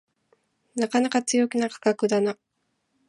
[0.75, 2.35] なかなか強気な価格だな